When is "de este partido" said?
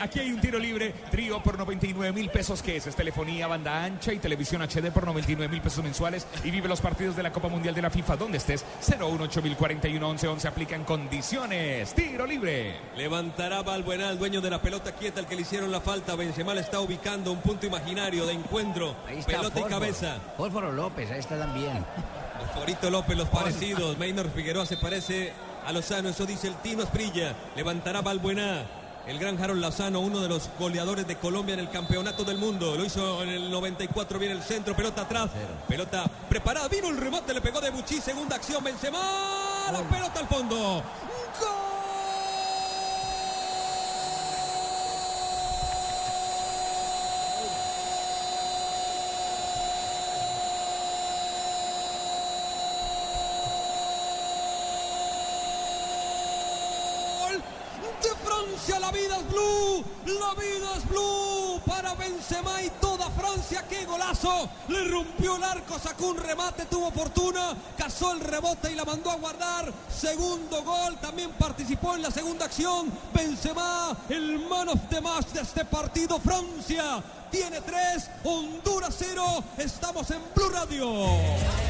75.28-76.18